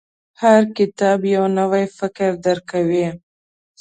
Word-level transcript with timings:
•هر 0.41 0.61
کتاب، 0.77 1.19
یو 1.35 1.45
نوی 1.59 1.85
فکر 1.97 2.29
درکوي. 2.45 3.07